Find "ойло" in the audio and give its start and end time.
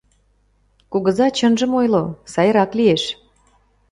1.79-2.03